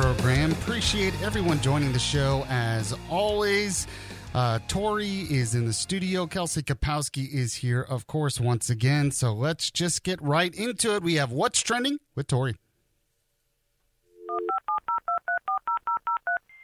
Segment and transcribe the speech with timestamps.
[0.00, 0.52] program.
[0.52, 3.88] Appreciate everyone joining the show as always.
[4.32, 6.24] Uh, Tory is in the studio.
[6.24, 9.10] Kelsey Kapowski is here, of course, once again.
[9.10, 11.02] So let's just get right into it.
[11.02, 12.54] We have What's Trending with Tory.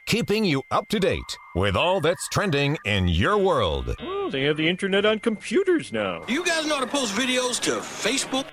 [0.06, 3.96] Keeping you up to date with all that's trending in your world.
[4.00, 6.22] Oh, they have the internet on computers now.
[6.28, 8.46] You guys know how to post videos to Facebook?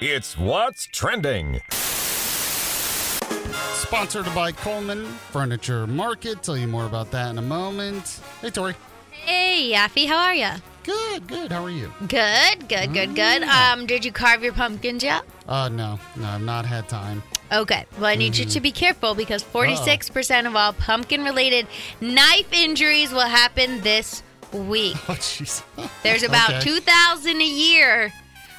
[0.00, 1.60] It's What's Trending.
[3.54, 6.42] Sponsored by Cullman Furniture Market.
[6.42, 8.20] Tell you more about that in a moment.
[8.40, 8.74] Hey, Tory.
[9.10, 10.48] Hey, Yaffee, how are you?
[10.82, 11.52] Good, good.
[11.52, 11.92] How are you?
[12.08, 13.42] Good, good, good, good.
[13.44, 15.22] Um, did you carve your pumpkins yet?
[15.48, 17.22] Uh, no, no, I've not had time.
[17.52, 21.66] Okay, well, I need you to be careful because 46% of all pumpkin related
[22.00, 24.96] knife injuries will happen this week.
[25.08, 25.62] Oh, jeez.
[26.02, 26.60] There's about Okay.
[26.60, 28.12] 2,000 a year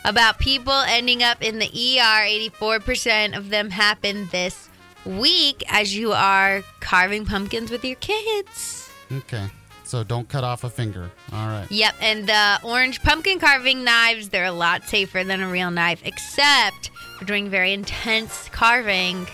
[0.06, 2.50] about people ending up in the ER.
[2.60, 4.70] 84% of them happen this
[5.06, 8.90] week as you are carving pumpkins with your kids.
[9.12, 9.46] Okay,
[9.84, 11.10] so don't cut off a finger.
[11.32, 11.68] All right.
[11.70, 16.02] Yep, and the orange pumpkin carving knives, they're a lot safer than a real knife,
[16.06, 16.90] except
[17.20, 19.28] for doing very intense carving.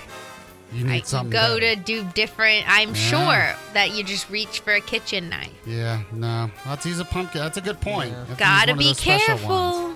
[0.74, 1.32] You need I something.
[1.32, 1.76] go better.
[1.76, 2.64] to do different.
[2.66, 2.96] I'm Yeah.
[2.96, 5.52] sure that you just reach for a kitchen knife.
[5.66, 6.50] Yeah, no.
[6.66, 7.42] Let's use a pumpkin.
[7.42, 8.14] That's a good point.
[8.30, 9.96] Let's Gotta be those special careful.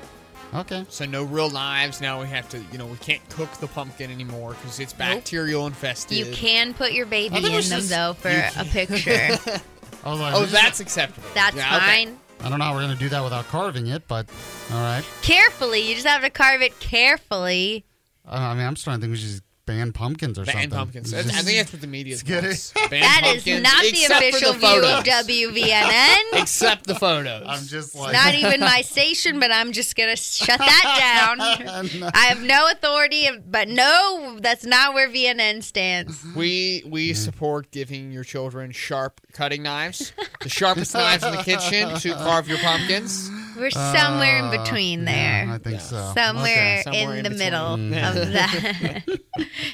[0.61, 0.85] Okay.
[0.89, 2.01] So no real knives.
[2.01, 5.67] Now we have to, you know, we can't cook the pumpkin anymore because it's bacterial
[5.67, 6.17] infested.
[6.17, 9.37] You can put your baby in them just- though for a picture.
[9.45, 9.61] Like,
[10.07, 11.27] Oh, that's acceptable.
[11.33, 12.05] That's Yeah, okay.
[12.05, 12.17] fine.
[12.43, 14.27] I don't know how we're gonna do that without carving it, but
[14.71, 15.03] all right.
[15.23, 17.85] Carefully, you just have to carve it carefully.
[18.27, 20.53] Uh, I mean, I'm just trying to think we should just ban pumpkins or Ban
[20.53, 20.69] something.
[20.69, 21.11] pumpkins.
[21.13, 22.23] It's I think that's what the media is.
[22.25, 22.29] it.
[22.43, 22.73] wants.
[22.89, 25.03] Ban That is not the official the view of.
[25.03, 26.41] WVNN.
[26.41, 27.45] Except the photos.
[27.47, 31.41] I'm just like Not even my station, but I'm just gonna shut that down.
[32.13, 36.23] I have no authority, but no, that's not where VNN stands.
[36.35, 41.95] We we support giving your children sharp cutting knives, the sharpest knives in the kitchen
[41.99, 43.29] to carve your pumpkins.
[43.57, 45.45] We're somewhere in uh, between there.
[45.45, 46.11] Yeah, I think so.
[46.13, 47.51] Somewhere, Okay, somewhere in, in the between.
[47.51, 48.09] middle Yeah.
[48.13, 49.03] of that.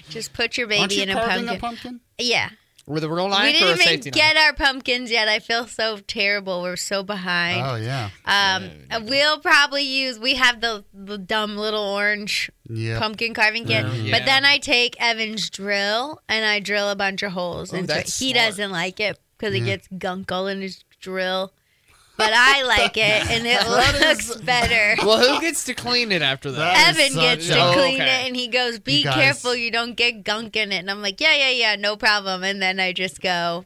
[0.09, 1.55] Just put your Aren't baby you in a carving pumpkin.
[1.57, 1.99] a pumpkin?
[2.17, 2.49] Yeah.
[2.87, 4.43] With a real knife we or didn't a even safety get knife?
[4.43, 5.27] our pumpkins yet.
[5.27, 6.63] I feel so terrible.
[6.63, 7.61] We're so behind.
[7.63, 8.09] Oh yeah.
[8.25, 10.17] Um, we'll probably use.
[10.17, 12.97] We have the, the dumb little orange Yeah.
[12.99, 14.17] pumpkin carving kit, Yeah.
[14.17, 17.93] but then I take Evan's drill and I drill a bunch of holes Oh, into
[17.93, 17.97] it.
[17.97, 18.47] that's He smart.
[18.47, 19.61] doesn't like it because Yeah.
[19.61, 21.53] it gets gunk all in his drill,
[22.25, 23.67] but I like it and it
[24.03, 24.95] looks is- better.
[25.05, 26.57] Well, who gets to clean it after that?
[26.57, 28.21] That is Evan gets to a- clean Okay.
[28.23, 30.91] it and he goes, "Be You guys- careful, you don't get gunk in it." And
[30.91, 33.65] I'm like, "Yeah, yeah, yeah, no problem." And then I just go,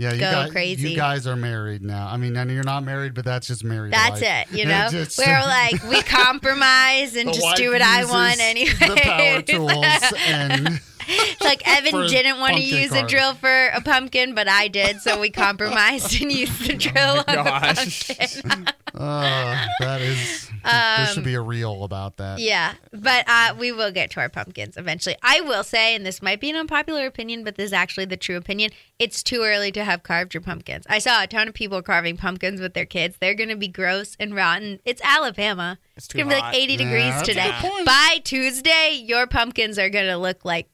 [0.00, 0.90] Yeah, you Go guys, crazy.
[0.90, 2.06] You guys are married now.
[2.06, 3.92] I mean, I know you're not married, but that's just married.
[3.92, 4.46] "That's life.
[4.52, 4.86] it," you know.
[4.92, 8.70] Just- We're like, we compromise and just do what I want anyway.
[8.78, 10.80] The power tools and
[11.40, 14.68] like Evan for didn't want to pumpkin use a drill for a pumpkin, but I
[14.68, 18.68] did, so we compromised and used the drill on the pumpkin.
[18.94, 20.50] uh, that is.
[20.64, 22.34] there should be a reel about that.
[22.34, 25.16] Um, Yeah, but uh, we will get to our pumpkins eventually.
[25.22, 28.16] I will say, and this might be an unpopular opinion, but this is actually the
[28.16, 28.70] true opinion.
[28.98, 30.84] It's too early to have carved your pumpkins.
[30.88, 33.16] I saw a ton of people carving pumpkins with their kids.
[33.20, 34.80] They're going to be gross and rotten.
[34.84, 35.78] It's Alabama.
[35.96, 37.84] It's It's going to be like 80 Yeah, degrees today.
[37.84, 40.68] By Tuesday, your pumpkins are going to look like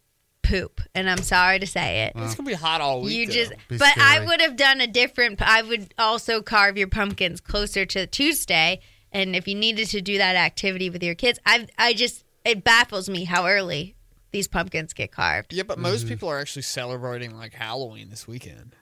[0.45, 2.13] poop, and I'm sorry to say it.
[2.17, 3.17] It's gonna be hot all week.
[3.17, 3.33] You though.
[3.33, 5.43] just, Be but I would have done a different.
[5.43, 8.81] I would also carve your pumpkins closer to Tuesday,
[9.11, 12.63] and if you needed to do that activity with your kids, I, I just, it
[12.63, 13.97] baffles me how early
[14.31, 15.53] these pumpkins get carved.
[15.53, 16.09] Yeah, but most mm-hmm.
[16.11, 18.77] people are actually celebrating like Halloween this weekend.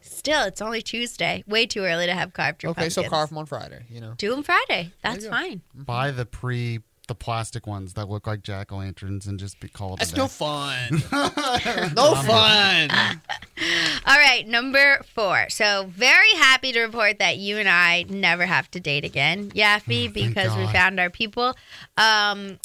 [0.00, 1.44] Still, it's only Tuesday.
[1.46, 2.94] Way too early to have carved your Okay, pumpkins.
[2.94, 3.84] so carve them on Friday.
[3.88, 4.14] You know.
[4.16, 4.92] Do them Friday.
[5.02, 5.62] That's fine.
[5.74, 9.68] Buy the pre the plastic ones that look like jack o' lanterns and just be
[9.68, 9.98] called.
[9.98, 10.92] That's a no fun.
[11.12, 12.90] no fun.
[14.06, 15.46] All right, number four.
[15.50, 20.12] So very happy to report that you and I never have to date again, Yaffee,
[20.12, 21.56] because we found our people.
[21.96, 22.58] Um,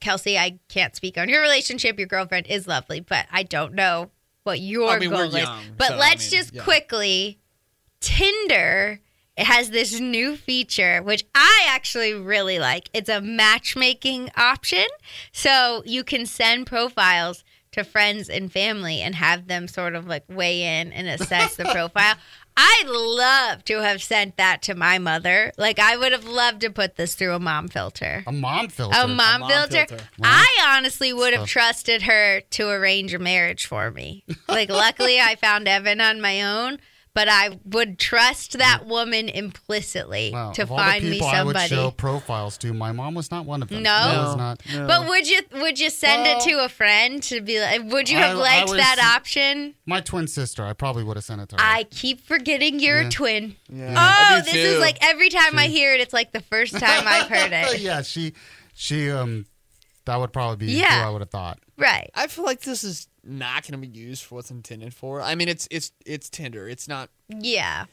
[0.00, 1.98] Kelsey, I can't speak on your relationship.
[1.98, 4.10] Your girlfriend is lovely, but I don't know
[4.42, 5.42] what your I mean, we're goal is.
[5.42, 6.62] young, But so, let's mean, just yeah.
[6.64, 7.38] quickly
[8.00, 9.00] Tinder
[9.42, 12.90] has this new feature which I actually really like.
[12.92, 14.86] It's a matchmaking option.
[15.32, 20.24] So you can send profiles to friends and family and have them sort of like
[20.28, 22.16] weigh in and assess the profile.
[22.56, 25.52] I'd love to have sent that to my mother.
[25.56, 28.22] Like I would have loved to put this through a mom filter.
[28.26, 28.98] A mom filter.
[28.98, 29.86] A mom, mom filter.
[29.86, 30.04] filter.
[30.22, 34.24] I honestly would have trusted her to arrange a marriage for me.
[34.48, 36.78] Like, luckily, I found Evan on my own,
[37.12, 41.26] but I would trust that woman implicitly Wow, to of all the find me people
[41.28, 43.82] I would show profiles to, my mom was not one of them.
[43.82, 44.12] No?
[44.12, 44.60] No, was not.
[44.72, 44.86] no.
[44.86, 47.82] But would you would you send Well- it to a friend to be like?
[47.84, 49.74] Would you have I liked was- that option?
[49.86, 51.60] My twin sister, I probably would have sent it to her.
[51.62, 53.08] I keep forgetting you're Yeah.
[53.08, 53.56] a twin.
[53.68, 56.40] Yeah, Oh, I do this is like every time I hear it, it's like the
[56.42, 57.80] first time I've heard it.
[57.80, 58.34] yeah, she,
[58.74, 59.46] she, um,
[60.04, 61.02] that would probably be Yeah.
[61.02, 61.58] who I would have thought.
[61.76, 62.10] Right.
[62.14, 65.20] I feel like this is not going to be used for what's intended for.
[65.20, 66.68] I mean, it's it's it's Tinder.
[66.68, 67.86] It's not Yeah.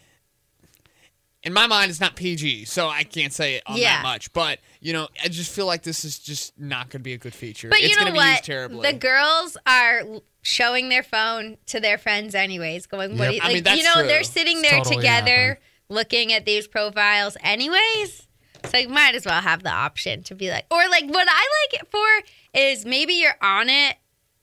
[1.44, 1.90] in my mind.
[1.92, 3.98] It's not PG, so I can't say it on Yeah.
[3.98, 4.34] that much.
[4.34, 7.18] But you know, I just feel like this is just not going to be a
[7.18, 7.70] good feature.
[7.70, 8.32] But it's you know going to be what?
[8.32, 8.92] used terribly.
[8.92, 10.02] The girls are
[10.42, 13.30] showing their phone to their friends anyways, going, "What Yep.
[13.32, 14.08] do you, I mean, that's you know, true.
[14.08, 15.58] they're sitting there totally together happened.
[15.90, 18.24] looking at these profiles anyways.
[18.72, 21.68] So you might as well have the option to be like, or like what I
[21.72, 23.96] like it for is maybe you're on it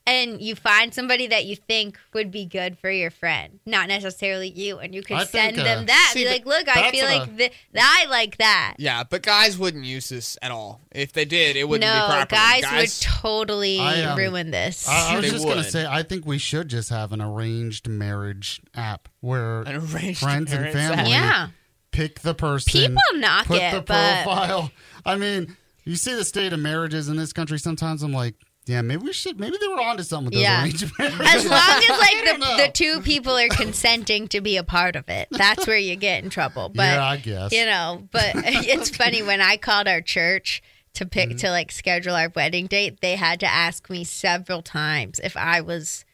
[0.07, 4.49] and you find somebody that you think would be good for your friend, not necessarily
[4.49, 6.11] you, and you could I send think, uh, them that.
[6.13, 8.75] see, be like, look, I that's feel a- like th- I like that.
[8.79, 10.81] yeah, but guys wouldn't use this at all.
[10.93, 12.35] If they did, it wouldn't be No, proper.
[12.35, 14.87] guys, would totally I, um, ruin this.
[14.89, 15.71] I, I was They just gonna would.
[15.71, 20.53] say, I think we should just have an arranged marriage app where An arranged friends
[20.53, 20.95] and marriage app.
[20.97, 21.49] family yeah.
[21.93, 24.71] pick the person, People knock put it, the but- profile.
[25.07, 27.59] I mean, you see the state of marriages in this country.
[27.59, 28.35] Sometimes I'm like,
[28.67, 29.39] yeah, maybe we should.
[29.39, 30.63] Maybe they were onto something with those Yeah.
[30.63, 31.21] arranged marriages.
[31.35, 35.09] As long as like the, the two people are consenting to be a part of
[35.09, 36.69] it, that's where you get in trouble.
[36.71, 37.53] But yeah, I guess.
[37.53, 40.63] you know, but it's funny when I called our church
[40.95, 41.39] to pick Mm-hmm.
[41.39, 45.61] to like schedule our wedding date, they had to ask me several times if I
[45.61, 46.05] was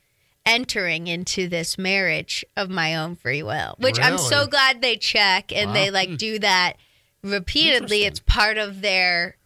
[0.47, 5.53] entering into this marriage of my own free will, which I'm so glad they check
[5.53, 5.75] and Wow.
[5.75, 6.75] they like do that
[7.23, 8.05] repeatedly.
[8.05, 9.37] It's part of their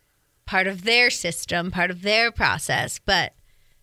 [0.46, 3.32] part of their system, part of their process, but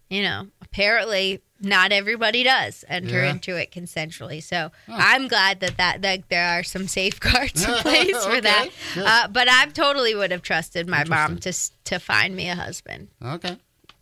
[0.09, 3.31] you know, apparently not everybody does enter Yeah.
[3.31, 4.43] into it consensually.
[4.43, 8.67] So I'm glad that, that that there are some safeguards in place for Okay, that.
[8.97, 11.53] Uh, but I totally would have trusted my mom to
[11.85, 13.07] to find me a husband.
[13.23, 13.57] okay.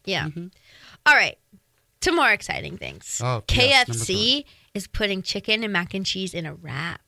[0.06, 0.28] Yeah.
[1.06, 1.38] All right.
[2.02, 3.22] To more exciting things.
[3.24, 7.02] Oh, yes, KFC is putting chicken and mac and cheese in a wrap.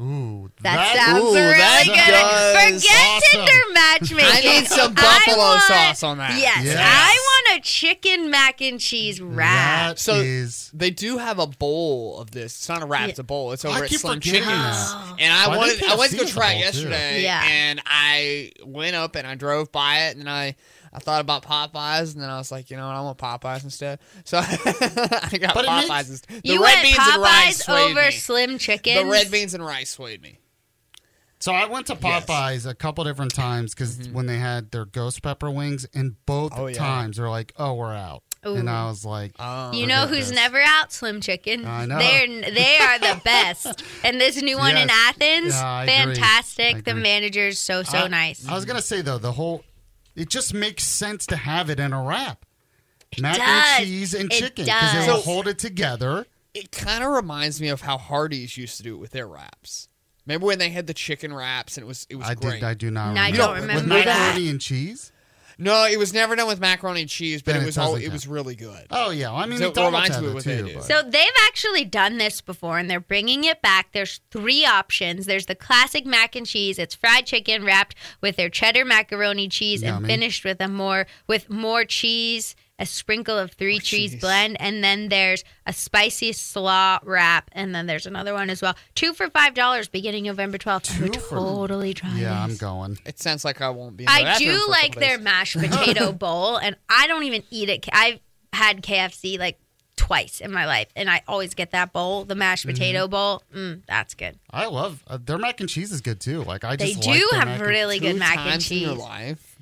[0.00, 1.94] Ooh, That, sounds Ooh, really that good.
[1.96, 2.82] does.
[2.84, 3.46] Forget Awesome.
[3.46, 4.30] Tinder matchmaking.
[4.30, 6.38] I need some buffalo want- sauce on that.
[6.38, 6.76] Yes, Yes.
[6.78, 7.18] I
[7.48, 9.96] want a chicken mac and cheese wrap.
[9.96, 12.54] That So- is- They do have a bowl of this.
[12.54, 13.50] It's not a wrap; it's a bowl.
[13.50, 15.14] It's over at keep Slim forgetting Chickens, that.
[15.18, 15.78] and I Well, I wanted.
[15.78, 17.42] think I went to go try it yesterday, Yeah.
[17.44, 20.54] and I went up and I drove by it, and I
[20.92, 23.64] I thought about Popeyes, and then I was like, you know what, I want Popeyes
[23.64, 23.98] instead.
[24.24, 24.42] So I
[25.40, 25.88] got But it Popeyes.
[25.88, 26.42] makes- instead.
[26.42, 28.10] The you red went beans and rice Popeyes over me.
[28.12, 29.06] Slim Chicken.
[29.06, 30.38] The red beans and rice swayed me.
[31.40, 32.26] So I went to Yes.
[32.26, 34.12] Popeyes a couple different times because mm-hmm.
[34.12, 36.76] when they had their ghost pepper wings, and both Oh, yeah.
[36.76, 39.70] times they're like, "Oh, we're out," and I was like, Oh.
[39.72, 40.34] You know who's this.
[40.34, 40.92] never out?
[40.92, 41.64] Slim Chicken.
[41.64, 41.96] I know.
[41.98, 43.84] They're they are the best.
[44.02, 46.82] and this new one in Athens, Yeah, fantastic.
[46.84, 47.02] The agree.
[47.04, 48.44] manager's so so I- nice.
[48.48, 49.62] I was gonna say though, the whole
[50.18, 52.44] it just makes sense to have it in a wrap,
[53.20, 53.46] mac does.
[53.48, 56.26] and cheese and It chicken because it will So- hold it together.
[56.54, 59.88] It kind of reminds me of how Hardee's used to do it with their wraps.
[60.26, 62.54] Remember when they had the chicken wraps and it was it was I great.
[62.60, 62.64] did.
[62.64, 63.14] I do not.
[63.14, 63.36] No, I remember.
[63.38, 64.50] don't With remember macaroni that.
[64.50, 65.12] and cheese.
[65.58, 67.86] No, it was never done with macaroni and cheese, but Then it it was all,
[67.92, 68.12] doesn't it count.
[68.14, 68.86] was really good.
[68.90, 70.66] Oh yeah, I mean So it McDonald's reminds had me of it what they too.
[70.68, 70.74] do.
[70.74, 73.92] but- So they've actually done this before and they're bringing it back.
[73.92, 75.26] There's three options.
[75.26, 76.78] There's the classic mac and cheese.
[76.78, 80.08] It's fried chicken wrapped with their cheddar macaroni cheese and Yummy.
[80.08, 84.20] finished with a more with more cheese, a sprinkle of three trees cheese cheese.
[84.20, 88.74] blend, and then there's a spicy slaw wrap, and then there's another one as well.
[88.94, 90.96] Two for five dollars beginning November twelfth.
[90.98, 92.98] I would Two for- totally try yeah, I'm going.
[93.04, 94.04] It sounds like I won't be.
[94.04, 95.24] In the I do like their days.
[95.24, 97.88] mashed potato bowl, and I don't even eat it.
[97.92, 98.20] I've
[98.52, 99.58] had KFC like
[99.96, 102.72] twice in my life, and I always get that bowl, the mashed Mm-hmm.
[102.74, 103.42] potato bowl.
[103.54, 104.38] Mm, that's good.
[104.50, 106.44] I love uh, their mac and cheese is good too.
[106.44, 108.90] Like I They just do like have mac really good mac and times in your
[108.94, 108.98] cheese.
[109.02, 109.57] life.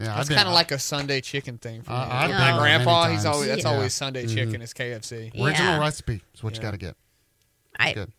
[0.00, 1.96] Yeah, That's kind of like a Sunday chicken thing for me.
[1.96, 3.70] Uh, I've My grandpa, he's always that's Yeah.
[3.70, 5.30] always Sunday chicken is KFC.
[5.38, 5.78] original Yeah.
[5.78, 6.96] recipe is what you got to get.
[7.78, 8.12] I Good.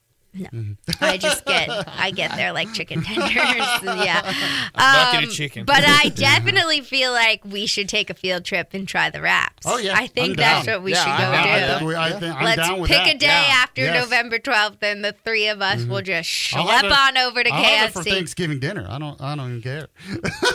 [1.02, 1.70] I just get
[2.00, 3.34] I get there like chicken tenders.
[3.36, 4.22] yeah.
[4.74, 5.66] bucket of Um, chicken.
[5.66, 9.64] But I definitely feel like we should take a field trip and try the wraps.
[9.66, 9.94] Oh, yeah.
[9.98, 10.76] I think I'm that's down.
[10.76, 11.48] what we Yeah, should I'm go down.
[11.48, 11.66] I do.
[11.78, 13.16] think we, I think I'm Let's down with pick that.
[13.16, 13.54] a day Yeah.
[13.56, 14.04] after Yes.
[14.06, 17.44] November 12th, and the three of us will just I'll have schlep it- on over
[17.44, 18.12] to I'll have it for KFC.
[18.12, 18.86] Thanksgiving dinner.
[18.90, 19.20] I don't.
[19.22, 19.88] I don't even care.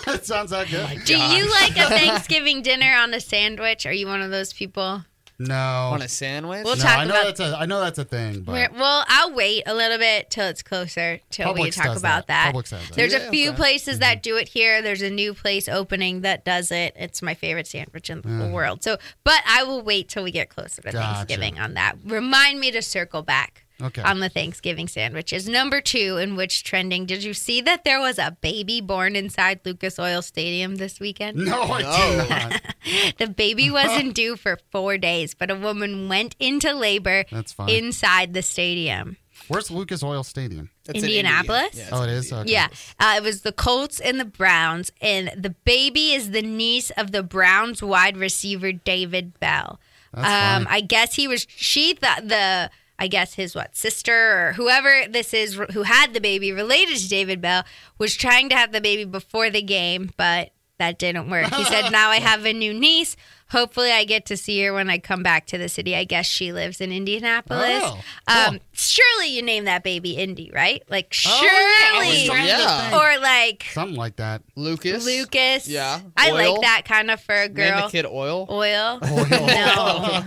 [0.07, 1.05] it sounds that good.
[1.05, 3.85] Do you like a Thanksgiving dinner on a sandwich?
[3.87, 5.05] Are you one of those people?
[5.39, 5.91] No.
[5.93, 6.65] On a sandwich?
[6.65, 7.57] We'll no, talk I know about- that's a.
[7.59, 11.21] I know that's a thing, but well, I'll wait a little bit till it's closer
[11.31, 12.53] till we talk does about that.
[12.53, 12.55] that.
[12.55, 12.95] Publix that.
[12.95, 13.57] There's Yeah, a few okay.
[13.57, 14.01] places Mm-hmm.
[14.01, 14.81] that do it here.
[14.83, 16.95] There's a new place opening that does it.
[16.97, 18.83] It's my favorite sandwich in the whole world.
[18.83, 20.99] So, but I will wait till we get closer to Gotcha.
[21.15, 21.97] Thanksgiving on that.
[22.05, 23.65] Remind me to circle back.
[23.83, 24.01] Okay.
[24.03, 25.47] On the Thanksgiving sandwiches.
[25.49, 29.61] Number two, in which trending, did you see that there was a baby born inside
[29.67, 31.37] Lucas Oil Stadium this weekend?
[31.37, 32.23] no, I No.
[32.23, 32.63] do not.
[33.19, 37.69] The baby wasn't due for four days, but a woman went into labor That's fine.
[37.69, 39.17] inside the stadium.
[39.49, 40.71] Where's Lucas Oil Stadium?
[40.85, 41.75] That's in Indianapolis?
[41.75, 41.87] India.
[41.91, 42.33] Yeah, Oh, it's.
[42.33, 42.53] Okay.
[42.53, 42.69] Yeah,
[42.99, 47.13] uh, it was the Colts and the Browns, and the baby is the niece of
[47.13, 49.79] the Browns wide receiver David Bell.
[50.15, 50.27] That's
[50.59, 50.77] um, funny.
[50.79, 51.47] I guess he was.
[51.51, 52.71] She thought the.
[52.99, 57.09] I guess his what sister or whoever this is who had the baby related to
[57.09, 57.65] David Bell
[57.99, 61.53] was trying to have the baby before the game, but that didn't work.
[61.55, 63.17] He said, "Now I have a new niece.
[63.51, 65.95] Hopefully, I get to see her when I come back to the city.
[65.95, 67.81] I guess she lives in Indianapolis.
[67.85, 70.83] Oh, um, surely you name that baby Indy, right?
[70.91, 72.99] Like Oh, yeah, surely, trying Yeah.
[72.99, 74.43] or like Something like that.
[74.57, 75.07] Lucas.
[75.07, 75.69] Lucas.
[75.69, 76.01] Yeah.
[76.17, 76.35] I Oil.
[76.55, 77.83] like that kind of for a Name girl.
[77.87, 78.47] the kid Oil.
[78.51, 78.99] Oil.
[79.37, 80.23] No.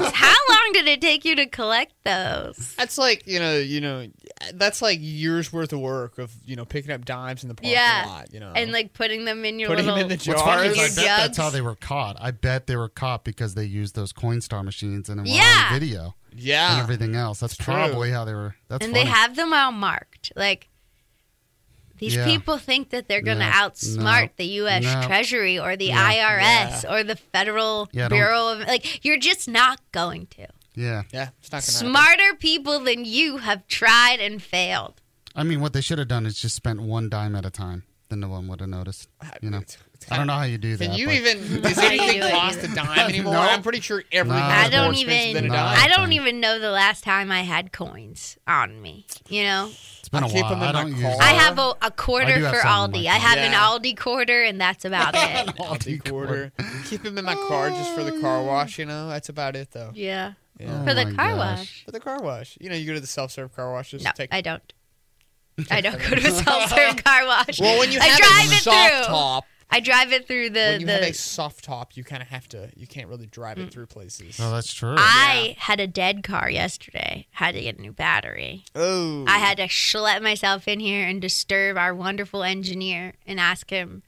[0.00, 0.12] dimes.
[0.14, 2.74] How long did it take you to collect those?
[2.78, 4.06] That's like you know, you know,
[4.54, 7.70] that's like years worth of work of you know picking up dimes in the parking
[7.72, 8.04] Yeah.
[8.06, 8.32] lot.
[8.34, 10.10] You know, And like putting them in your Putting them little.
[10.12, 10.46] in the What's jars.
[10.78, 12.16] I Your bet that's how they were caught.
[12.20, 15.68] I bet they were caught because they used those Coinstar machines and it was Yeah.
[15.72, 17.40] on video and yeah, everything else.
[17.40, 17.72] That's true.
[17.72, 18.56] probably how they were.
[18.68, 19.04] That's and funny.
[19.04, 20.32] they have them all marked.
[20.36, 20.68] Like
[21.98, 22.26] these Yeah.
[22.26, 24.82] people think that they're going to No, outsmart no, the U.S.
[24.84, 25.02] no.
[25.06, 26.10] Treasury or the Yeah.
[26.12, 29.02] IRS or the Federal Yeah, Bureau of like.
[29.02, 30.46] You're just not going to.
[30.76, 31.02] Yeah.
[31.12, 31.28] yeah.
[31.40, 32.16] It's not gonna happen.
[32.16, 35.00] Smarter people than you have tried and failed.
[35.34, 37.82] I mean, what they should have done is just spent one dime at a time.
[38.08, 39.08] Then no one would have noticed.
[39.42, 40.84] You know, It's- it's I don't know how you do that.
[40.90, 41.60] Can you but- even?
[41.62, 43.32] Does How do you anything do it cost a dime anymore?
[43.32, 43.40] No.
[43.40, 44.38] I'm pretty sure everything.
[44.38, 44.46] No.
[44.46, 45.34] is I more don't expensive even.
[45.34, 45.54] Than a No.
[45.54, 45.78] dime.
[45.80, 49.06] I don't even know the last time I had coins on me.
[49.28, 50.50] You know, It's been I a keep while.
[50.50, 51.02] them in I my don't use.
[51.02, 51.16] car.
[51.20, 53.04] I have a, a quarter do have for some in Aldi.
[53.06, 53.44] my I have car.
[53.44, 53.60] an Yeah.
[53.92, 55.56] Aldi quarter, and that's about it.
[55.56, 56.52] Aldi quarter.
[56.84, 58.78] Keep them in my car just for the car wash.
[58.78, 59.90] You know, that's about it though.
[59.94, 60.84] yeah, Yeah.
[60.84, 61.58] for oh the Oh car gosh.
[61.58, 61.84] wash.
[61.84, 63.90] For the car wash, you know, you go to the self-serve car wash.
[63.90, 64.32] Just No, take.
[64.32, 64.72] I don't.
[65.70, 67.60] I don't go to a self-serve car wash.
[67.60, 69.02] well, when you I have drive a it soft through.
[69.04, 72.28] top, I drive it through the when you have a soft top, you kind of
[72.28, 72.70] have to.
[72.76, 73.72] You can't really drive it mm.
[73.72, 74.38] through places.
[74.40, 74.94] Oh, that's true.
[74.96, 77.26] I had a dead car yesterday.
[77.32, 78.64] Had to get a new battery.
[78.74, 83.68] oh, I had to schlep myself in here and disturb our wonderful engineer and ask
[83.70, 84.02] him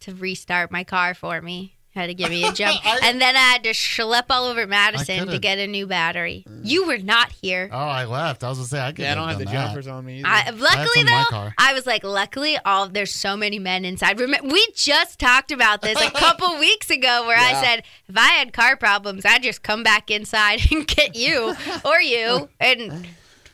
[0.00, 1.75] to restart my car for me.
[1.96, 4.66] Had to give me a jump, I- and then I had to schlep all over
[4.66, 6.44] Madison to get a new battery.
[6.48, 6.60] Mm.
[6.62, 7.70] You were not here.
[7.72, 8.44] Oh, I left.
[8.44, 8.98] I was gonna say I could.
[9.02, 9.52] Yeah, I don't have the that.
[9.52, 10.28] jumpers on me either.
[10.28, 11.50] I, luckily some in my though.
[11.56, 14.20] I was like, luckily, all there's so many men inside.
[14.20, 18.28] Remember, we just talked about this a couple weeks ago, where I said if I
[18.28, 23.06] had car problems, I'd just come back inside and get you or you, and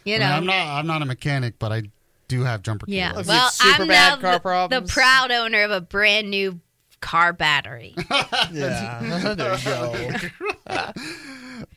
[0.05, 0.25] you I know.
[0.27, 0.67] mean, I'm not.
[0.79, 1.85] I'm not a mechanic, but I
[2.29, 3.29] do have jumper yeah, keyless.
[3.29, 6.61] Well, super I'm bad now car the, the proud owner of a brand new
[7.03, 7.95] car battery.
[8.53, 10.31] yeah, there you
[10.67, 10.93] go.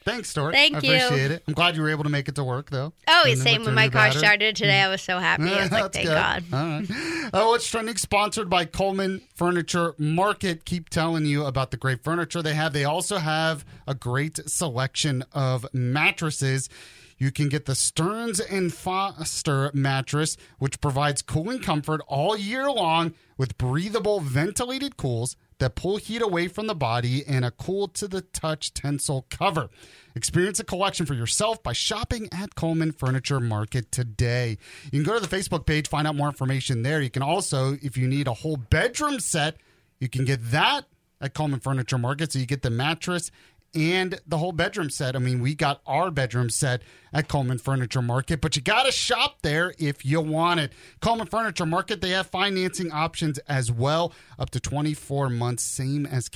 [0.05, 0.53] Thanks, Tory.
[0.53, 0.95] Thank I you.
[0.95, 1.43] appreciate it.
[1.47, 2.93] I'm glad you were able to make it to work, though.
[3.07, 4.19] Oh, And it's same when my car battery.
[4.19, 4.81] started today.
[4.81, 4.91] I mm.
[4.91, 5.43] was so happy.
[5.43, 6.13] I was like, That's thank good.
[6.13, 6.43] God.
[6.53, 7.25] All right.
[7.25, 7.97] Uh, oh, it's trending?
[7.97, 10.63] Sponsored by Cullman Furniture Market.
[10.65, 12.71] Keep telling you about the great furniture they have.
[12.73, 16.69] They also have a great selection of mattresses.
[17.17, 23.13] You can get the Stearns and Foster mattress, which provides cooling comfort all year long
[23.37, 28.07] with breathable ventilated cools that pull heat away from the body and a cool to
[28.07, 29.69] the touch tensile cover.
[30.13, 34.57] Experience a collection for yourself by shopping at Cullman Furniture Market today.
[34.91, 37.01] You can go to the Facebook page, find out more information there.
[37.01, 39.55] You can also, if you need a whole bedroom set,
[39.99, 40.85] you can get that
[41.21, 42.33] at Cullman Furniture Market.
[42.33, 43.31] So you get the mattress
[43.75, 45.15] and the whole bedroom set.
[45.15, 46.81] I mean, we got our bedroom set
[47.13, 50.73] at Cullman Furniture Market, but you got to shop there if you want it.
[51.01, 56.29] Cullman Furniture Market, they have financing options as well, up to 24 months, same as.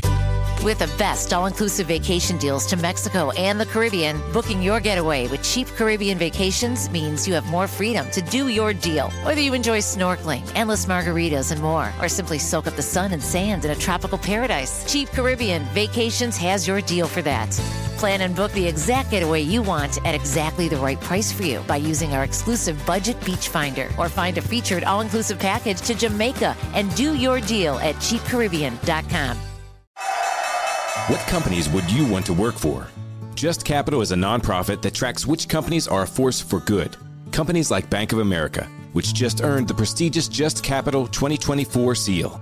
[0.63, 5.27] With the best all inclusive vacation deals to Mexico and the Caribbean, booking your getaway
[5.27, 9.09] with cheap Caribbean vacations means you have more freedom to do your deal.
[9.23, 13.23] Whether you enjoy snorkeling, endless margaritas, and more, or simply soak up the sun and
[13.23, 17.28] sand in a tropical paradise, Cheap Caribbean Vacations has your deal for that.
[17.99, 21.59] Plan and book the exact getaway you want at exactly the right price for you
[21.67, 25.93] by using our exclusive budget beach finder or find a featured all inclusive package to
[25.95, 29.37] Jamaica and do your deal at cheapcaribbean.com.
[31.07, 32.87] What companies would you want to work for?
[33.35, 36.95] Just Capital is a nonprofit that tracks which companies are a force for good.
[37.31, 42.41] Companies like Bank of America, which just earned the prestigious Just Capital 2024 seal.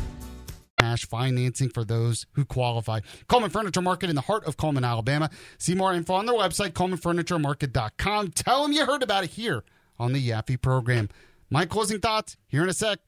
[0.91, 2.99] Cash financing for those who qualify.
[3.29, 5.29] Cullman Furniture Market in the heart of Cullman, Alabama.
[5.57, 8.31] See more info on their website, cullmanfurnituremarket.com.
[8.31, 9.63] Tell them you heard about it here
[9.97, 11.07] on the Yaffee program.
[11.49, 12.99] My closing thoughts here in a sec.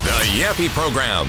[0.00, 1.28] The Yappy Program.